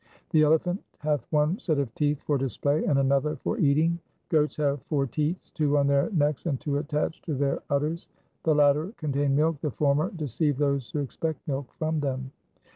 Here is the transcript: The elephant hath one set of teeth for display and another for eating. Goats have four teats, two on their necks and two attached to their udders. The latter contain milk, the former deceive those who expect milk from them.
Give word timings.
The 0.31 0.41
elephant 0.41 0.81
hath 0.97 1.27
one 1.29 1.59
set 1.59 1.77
of 1.77 1.93
teeth 1.93 2.23
for 2.23 2.35
display 2.39 2.83
and 2.85 2.97
another 2.97 3.35
for 3.35 3.59
eating. 3.59 3.99
Goats 4.29 4.55
have 4.57 4.81
four 4.85 5.05
teats, 5.05 5.51
two 5.51 5.77
on 5.77 5.85
their 5.85 6.09
necks 6.09 6.47
and 6.47 6.59
two 6.59 6.79
attached 6.79 7.23
to 7.25 7.35
their 7.35 7.61
udders. 7.69 8.07
The 8.41 8.55
latter 8.55 8.93
contain 8.97 9.35
milk, 9.35 9.61
the 9.61 9.69
former 9.69 10.09
deceive 10.15 10.57
those 10.57 10.89
who 10.89 10.97
expect 11.01 11.47
milk 11.47 11.71
from 11.75 11.99
them. 11.99 12.31